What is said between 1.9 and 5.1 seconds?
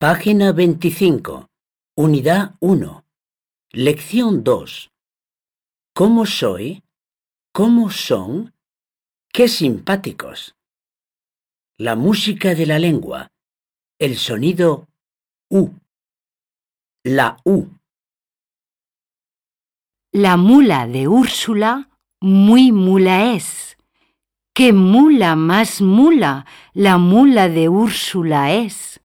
Unidad 1. Lección 2.